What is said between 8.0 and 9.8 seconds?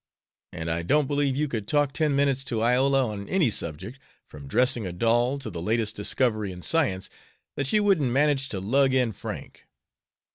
manage to lug in Frank."